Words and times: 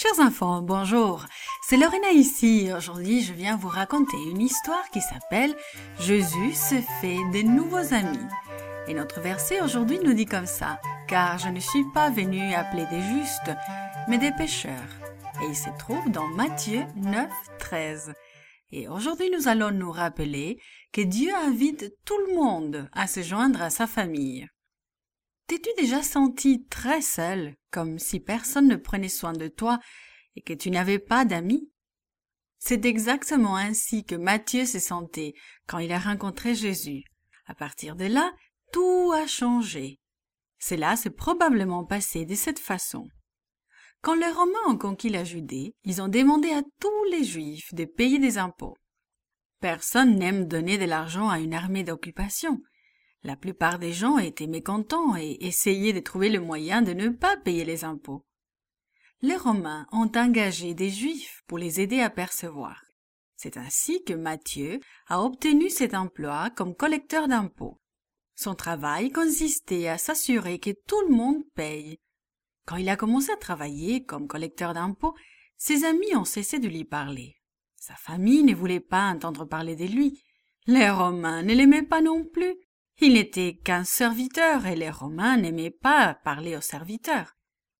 Chers 0.00 0.18
enfants, 0.26 0.62
bonjour. 0.62 1.26
C'est 1.60 1.76
Lorena 1.76 2.10
ici. 2.12 2.70
Aujourd'hui, 2.74 3.22
je 3.22 3.34
viens 3.34 3.58
vous 3.58 3.68
raconter 3.68 4.16
une 4.30 4.40
histoire 4.40 4.88
qui 4.90 5.02
s'appelle 5.02 5.54
Jésus 5.98 6.54
se 6.54 6.76
fait 7.02 7.18
des 7.32 7.42
nouveaux 7.42 7.92
amis. 7.92 8.26
Et 8.88 8.94
notre 8.94 9.20
verset 9.20 9.60
aujourd'hui 9.60 9.98
nous 10.02 10.14
dit 10.14 10.24
comme 10.24 10.46
ça. 10.46 10.80
Car 11.06 11.36
je 11.36 11.50
ne 11.50 11.60
suis 11.60 11.84
pas 11.92 12.08
venu 12.08 12.54
appeler 12.54 12.86
des 12.86 13.02
justes, 13.02 13.50
mais 14.08 14.16
des 14.16 14.32
pécheurs. 14.32 14.72
Et 15.42 15.48
il 15.50 15.56
se 15.56 15.68
trouve 15.78 16.10
dans 16.10 16.28
Matthieu 16.28 16.80
9, 16.96 17.28
13. 17.58 18.14
Et 18.72 18.88
aujourd'hui, 18.88 19.30
nous 19.36 19.48
allons 19.48 19.70
nous 19.70 19.92
rappeler 19.92 20.58
que 20.94 21.02
Dieu 21.02 21.30
invite 21.34 21.92
tout 22.06 22.18
le 22.26 22.36
monde 22.36 22.88
à 22.94 23.06
se 23.06 23.20
joindre 23.20 23.60
à 23.60 23.68
sa 23.68 23.86
famille. 23.86 24.48
T'es-tu 25.50 25.70
déjà 25.76 26.00
senti 26.00 26.64
très 26.66 27.02
seul, 27.02 27.56
comme 27.72 27.98
si 27.98 28.20
personne 28.20 28.68
ne 28.68 28.76
prenait 28.76 29.08
soin 29.08 29.32
de 29.32 29.48
toi 29.48 29.80
et 30.36 30.42
que 30.42 30.52
tu 30.52 30.70
n'avais 30.70 31.00
pas 31.00 31.24
d'amis? 31.24 31.68
C'est 32.60 32.84
exactement 32.84 33.56
ainsi 33.56 34.04
que 34.04 34.14
Matthieu 34.14 34.64
s'est 34.64 34.78
senti 34.78 35.34
quand 35.66 35.78
il 35.78 35.90
a 35.90 35.98
rencontré 35.98 36.54
Jésus. 36.54 37.02
À 37.46 37.56
partir 37.56 37.96
de 37.96 38.04
là, 38.04 38.32
tout 38.72 39.10
a 39.12 39.26
changé. 39.26 39.98
Cela 40.60 40.94
s'est 40.94 41.10
probablement 41.10 41.84
passé 41.84 42.24
de 42.24 42.36
cette 42.36 42.60
façon. 42.60 43.08
Quand 44.02 44.14
les 44.14 44.30
Romains 44.30 44.68
ont 44.68 44.78
conquis 44.78 45.08
la 45.08 45.24
Judée, 45.24 45.74
ils 45.82 46.00
ont 46.00 46.06
demandé 46.06 46.50
à 46.52 46.62
tous 46.78 47.04
les 47.10 47.24
Juifs 47.24 47.74
de 47.74 47.86
payer 47.86 48.20
des 48.20 48.38
impôts. 48.38 48.76
Personne 49.58 50.14
n'aime 50.14 50.46
donner 50.46 50.78
de 50.78 50.84
l'argent 50.84 51.28
à 51.28 51.40
une 51.40 51.54
armée 51.54 51.82
d'occupation. 51.82 52.60
La 53.22 53.36
plupart 53.36 53.78
des 53.78 53.92
gens 53.92 54.18
étaient 54.18 54.46
mécontents 54.46 55.16
et 55.16 55.36
essayaient 55.40 55.92
de 55.92 56.00
trouver 56.00 56.30
le 56.30 56.40
moyen 56.40 56.80
de 56.80 56.92
ne 56.92 57.08
pas 57.08 57.36
payer 57.36 57.64
les 57.64 57.84
impôts. 57.84 58.24
Les 59.20 59.36
Romains 59.36 59.86
ont 59.92 60.10
engagé 60.16 60.72
des 60.72 60.88
Juifs 60.88 61.42
pour 61.46 61.58
les 61.58 61.80
aider 61.80 62.00
à 62.00 62.08
percevoir. 62.08 62.82
C'est 63.36 63.58
ainsi 63.58 64.02
que 64.04 64.14
Matthieu 64.14 64.80
a 65.06 65.22
obtenu 65.22 65.68
cet 65.68 65.94
emploi 65.94 66.50
comme 66.50 66.74
collecteur 66.74 67.28
d'impôts. 67.28 67.78
Son 68.34 68.54
travail 68.54 69.10
consistait 69.10 69.88
à 69.88 69.98
s'assurer 69.98 70.58
que 70.58 70.70
tout 70.86 71.00
le 71.08 71.14
monde 71.14 71.42
paye. 71.54 71.98
Quand 72.66 72.76
il 72.76 72.88
a 72.88 72.96
commencé 72.96 73.30
à 73.32 73.36
travailler 73.36 74.04
comme 74.04 74.28
collecteur 74.28 74.72
d'impôts, 74.72 75.14
ses 75.58 75.84
amis 75.84 76.16
ont 76.16 76.24
cessé 76.24 76.58
de 76.58 76.68
lui 76.68 76.84
parler. 76.84 77.36
Sa 77.76 77.94
famille 77.96 78.42
ne 78.42 78.54
voulait 78.54 78.80
pas 78.80 79.10
entendre 79.10 79.44
parler 79.44 79.76
de 79.76 79.84
lui. 79.84 80.22
Les 80.66 80.88
Romains 80.88 81.42
ne 81.42 81.54
l'aimaient 81.54 81.82
pas 81.82 82.00
non 82.00 82.24
plus. 82.24 82.54
Il 83.02 83.14
n'était 83.14 83.58
qu'un 83.64 83.84
serviteur 83.84 84.66
et 84.66 84.76
les 84.76 84.90
Romains 84.90 85.38
n'aimaient 85.38 85.70
pas 85.70 86.14
parler 86.22 86.54
aux 86.56 86.60
serviteurs. 86.60 87.34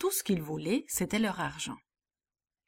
Tout 0.00 0.10
ce 0.10 0.24
qu'ils 0.24 0.42
voulaient, 0.42 0.84
c'était 0.88 1.20
leur 1.20 1.40
argent. 1.40 1.76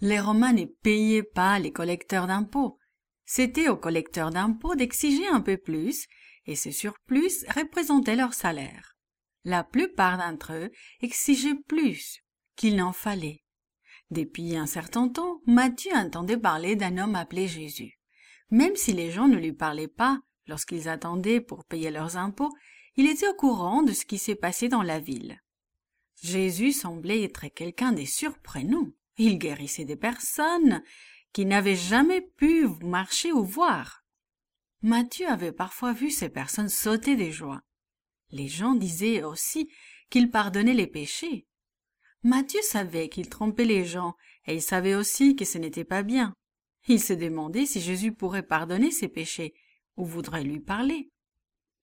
Les 0.00 0.20
Romains 0.20 0.52
ne 0.52 0.64
payaient 0.64 1.24
pas 1.24 1.58
les 1.58 1.72
collecteurs 1.72 2.28
d'impôts. 2.28 2.78
C'était 3.24 3.68
aux 3.68 3.76
collecteurs 3.76 4.30
d'impôts 4.30 4.76
d'exiger 4.76 5.26
un 5.26 5.40
peu 5.40 5.56
plus, 5.56 6.06
et 6.46 6.54
ce 6.54 6.70
surplus 6.70 7.44
représentait 7.54 8.14
leur 8.14 8.34
salaire. 8.34 8.96
La 9.44 9.64
plupart 9.64 10.18
d'entre 10.18 10.52
eux 10.52 10.70
exigeaient 11.00 11.60
plus 11.66 12.20
qu'il 12.54 12.76
n'en 12.76 12.92
fallait. 12.92 13.42
Depuis 14.10 14.56
un 14.56 14.66
certain 14.66 15.08
temps, 15.08 15.40
Matthieu 15.46 15.92
entendait 15.94 16.38
parler 16.38 16.76
d'un 16.76 16.98
homme 16.98 17.16
appelé 17.16 17.48
Jésus. 17.48 17.98
Même 18.50 18.76
si 18.76 18.92
les 18.92 19.10
gens 19.10 19.28
ne 19.28 19.36
lui 19.36 19.52
parlaient 19.52 19.88
pas, 19.88 20.20
Lorsqu'ils 20.48 20.88
attendaient 20.88 21.40
pour 21.40 21.64
payer 21.64 21.90
leurs 21.90 22.16
impôts, 22.16 22.52
il 22.96 23.06
était 23.06 23.28
au 23.28 23.34
courant 23.34 23.82
de 23.82 23.92
ce 23.92 24.04
qui 24.04 24.18
s'est 24.18 24.34
passé 24.34 24.68
dans 24.68 24.82
la 24.82 24.98
ville. 24.98 25.40
Jésus 26.22 26.72
semblait 26.72 27.22
être 27.22 27.46
quelqu'un 27.48 27.92
de 27.92 28.04
surprenant. 28.04 28.88
Il 29.18 29.38
guérissait 29.38 29.84
des 29.84 29.96
personnes 29.96 30.82
qui 31.32 31.44
n'avaient 31.44 31.76
jamais 31.76 32.22
pu 32.22 32.66
marcher 32.82 33.30
ou 33.30 33.44
voir. 33.44 34.04
Matthieu 34.80 35.28
avait 35.28 35.52
parfois 35.52 35.92
vu 35.92 36.10
ces 36.10 36.28
personnes 36.28 36.68
sauter 36.68 37.14
de 37.14 37.30
joie. 37.30 37.60
Les 38.30 38.48
gens 38.48 38.74
disaient 38.74 39.22
aussi 39.22 39.70
qu'il 40.10 40.30
pardonnait 40.30 40.74
les 40.74 40.86
péchés. 40.86 41.46
Matthieu 42.22 42.60
savait 42.62 43.08
qu'il 43.08 43.28
trompait 43.28 43.64
les 43.64 43.84
gens, 43.84 44.14
et 44.46 44.54
il 44.54 44.62
savait 44.62 44.94
aussi 44.94 45.36
que 45.36 45.44
ce 45.44 45.58
n'était 45.58 45.84
pas 45.84 46.02
bien. 46.02 46.34
Il 46.88 47.00
se 47.00 47.12
demandait 47.12 47.66
si 47.66 47.80
Jésus 47.80 48.12
pourrait 48.12 48.42
pardonner 48.42 48.90
ses 48.90 49.08
péchés, 49.08 49.54
ou 49.98 50.06
voudrait 50.06 50.44
lui 50.44 50.60
parler. 50.60 51.10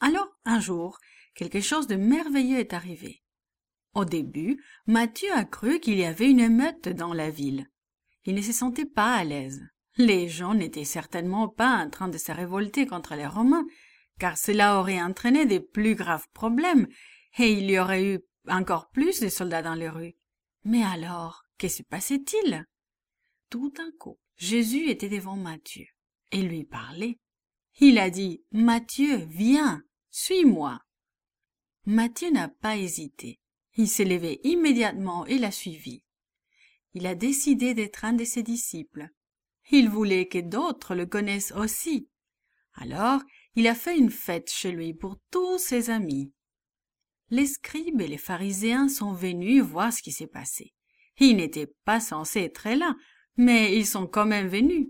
Alors, 0.00 0.28
un 0.44 0.60
jour, 0.60 0.98
quelque 1.34 1.60
chose 1.60 1.86
de 1.86 1.96
merveilleux 1.96 2.58
est 2.58 2.74
arrivé. 2.74 3.22
Au 3.94 4.04
début, 4.04 4.62
Matthieu 4.86 5.32
a 5.32 5.44
cru 5.44 5.80
qu'il 5.80 5.98
y 5.98 6.04
avait 6.04 6.30
une 6.30 6.40
émeute 6.40 6.88
dans 6.88 7.14
la 7.14 7.30
ville. 7.30 7.66
Il 8.24 8.34
ne 8.34 8.42
se 8.42 8.52
sentait 8.52 8.84
pas 8.84 9.14
à 9.14 9.24
l'aise. 9.24 9.62
Les 9.96 10.28
gens 10.28 10.54
n'étaient 10.54 10.84
certainement 10.84 11.48
pas 11.48 11.76
en 11.76 11.88
train 11.88 12.08
de 12.08 12.18
se 12.18 12.30
révolter 12.32 12.86
contre 12.86 13.14
les 13.14 13.26
Romains, 13.26 13.66
car 14.18 14.36
cela 14.36 14.78
aurait 14.78 15.00
entraîné 15.00 15.46
des 15.46 15.60
plus 15.60 15.94
graves 15.94 16.28
problèmes, 16.32 16.86
et 17.38 17.52
il 17.52 17.70
y 17.70 17.78
aurait 17.78 18.04
eu 18.04 18.20
encore 18.48 18.90
plus 18.90 19.20
de 19.20 19.28
soldats 19.28 19.62
dans 19.62 19.74
les 19.74 19.88
rues. 19.88 20.14
Mais 20.64 20.82
alors, 20.82 21.42
que 21.58 21.68
se 21.68 21.82
passait-il? 21.82 22.64
Tout 23.50 23.70
d'un 23.70 23.90
coup, 23.98 24.18
Jésus 24.36 24.90
était 24.90 25.08
devant 25.08 25.36
Matthieu 25.36 25.86
et 26.32 26.42
lui 26.42 26.64
parlait. 26.64 27.18
Il 27.82 27.98
a 27.98 28.10
dit 28.10 28.44
Mathieu, 28.52 29.16
viens, 29.30 29.82
suis-moi. 30.10 30.82
Matthieu 31.86 32.30
n'a 32.30 32.48
pas 32.48 32.76
hésité. 32.76 33.40
Il 33.74 33.88
s'est 33.88 34.04
levé 34.04 34.38
immédiatement 34.44 35.24
et 35.24 35.38
l'a 35.38 35.50
suivi. 35.50 36.04
Il 36.92 37.06
a 37.06 37.14
décidé 37.14 37.72
d'être 37.72 38.04
un 38.04 38.12
de 38.12 38.24
ses 38.24 38.42
disciples. 38.42 39.08
Il 39.70 39.88
voulait 39.88 40.28
que 40.28 40.38
d'autres 40.38 40.94
le 40.94 41.06
connaissent 41.06 41.52
aussi. 41.52 42.10
Alors, 42.74 43.22
il 43.54 43.66
a 43.66 43.74
fait 43.74 43.96
une 43.96 44.10
fête 44.10 44.50
chez 44.50 44.72
lui 44.72 44.92
pour 44.92 45.16
tous 45.30 45.58
ses 45.58 45.88
amis. 45.88 46.34
Les 47.30 47.46
scribes 47.46 48.02
et 48.02 48.08
les 48.08 48.18
pharisiens 48.18 48.90
sont 48.90 49.14
venus 49.14 49.62
voir 49.62 49.90
ce 49.90 50.02
qui 50.02 50.12
s'est 50.12 50.26
passé. 50.26 50.74
Ils 51.18 51.36
n'étaient 51.36 51.72
pas 51.86 52.00
censés 52.00 52.40
être 52.40 52.68
là, 52.68 52.94
mais 53.38 53.74
ils 53.74 53.86
sont 53.86 54.06
quand 54.06 54.26
même 54.26 54.48
venus. 54.48 54.88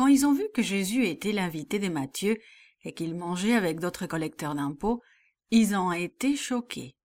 Quand 0.00 0.06
ils 0.06 0.24
ont 0.24 0.32
vu 0.32 0.48
que 0.54 0.62
Jésus 0.62 1.04
était 1.04 1.30
l'invité 1.30 1.78
de 1.78 1.90
Matthieu 1.90 2.38
et 2.84 2.94
qu'il 2.94 3.14
mangeait 3.14 3.52
avec 3.52 3.80
d'autres 3.80 4.06
collecteurs 4.06 4.54
d'impôts, 4.54 5.02
ils 5.50 5.76
ont 5.76 5.92
été 5.92 6.36
choqués. 6.36 6.96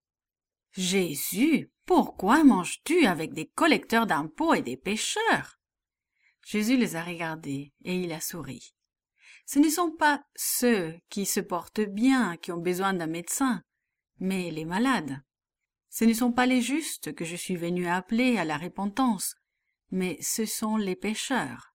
Jésus, 0.72 1.74
pourquoi 1.86 2.46
manges-tu 2.46 3.06
avec 3.06 3.34
des 3.34 3.48
collecteurs 3.48 4.08
d'impôts 4.08 4.54
et 4.54 4.62
des 4.62 4.78
pêcheurs? 4.78 5.60
Jésus 6.46 6.78
les 6.78 6.96
a 6.96 7.04
regardés 7.04 7.74
et 7.84 8.00
il 8.00 8.14
a 8.14 8.22
souri. 8.22 8.74
Ce 9.46 9.60
ne 9.60 9.68
sont 9.70 9.92
pas 9.92 10.24
ceux 10.38 10.98
qui 11.10 11.26
se 11.26 11.42
portent 11.42 11.82
bien 11.82 12.38
qui 12.38 12.54
ont 12.54 12.62
besoin 12.62 12.94
d'un 12.94 13.08
médecin, 13.08 13.62
mais 14.22 14.52
les 14.52 14.64
malades. 14.64 15.22
Ce 15.90 16.06
ne 16.06 16.14
sont 16.14 16.32
pas 16.32 16.46
les 16.46 16.62
justes 16.62 17.14
que 17.14 17.26
je 17.26 17.36
suis 17.36 17.58
venu 17.58 17.88
appeler 17.88 18.38
à 18.38 18.46
la 18.46 18.58
repentance, 18.58 19.36
mais 19.92 20.18
ce 20.22 20.46
sont 20.46 20.78
les 20.78 20.96
pécheurs. 20.96 21.75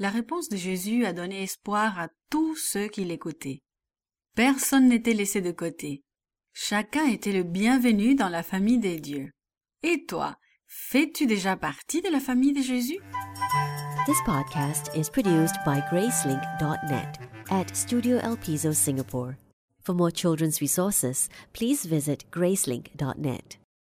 La 0.00 0.10
réponse 0.10 0.48
de 0.48 0.56
Jésus 0.56 1.04
a 1.04 1.12
donné 1.12 1.44
espoir 1.44 2.00
à 2.00 2.08
tous 2.28 2.56
ceux 2.56 2.88
qui 2.88 3.04
l'écoutaient. 3.04 3.60
Personne 4.34 4.88
n'était 4.88 5.14
laissé 5.14 5.40
de 5.40 5.52
côté. 5.52 6.02
Chacun 6.52 7.06
était 7.06 7.32
le 7.32 7.44
bienvenu 7.44 8.16
dans 8.16 8.28
la 8.28 8.42
famille 8.42 8.78
des 8.78 8.98
dieux. 8.98 9.30
Et 9.84 10.04
toi, 10.06 10.36
fais-tu 10.66 11.26
déjà 11.26 11.56
partie 11.56 12.02
de 12.02 12.08
la 12.08 12.18
famille 12.18 12.52
de 12.52 12.62
Jésus? 12.62 12.98
This 14.06 14.20
podcast 14.26 14.90
is 14.96 15.08
produced 15.08 15.56
by 15.64 15.80
Gracelink.net 15.92 17.20
at 17.50 17.74
Studio 17.76 18.18
El 18.18 18.36
Piso, 18.36 18.72
Singapore. 18.72 19.36
For 19.84 19.94
more 19.94 20.10
children's 20.10 20.60
resources, 20.60 21.28
please 21.52 21.86
visit 21.86 22.24
Gracelink.net. 22.32 23.58